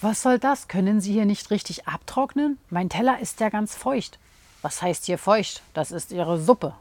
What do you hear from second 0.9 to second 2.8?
Sie hier nicht richtig abtrocknen?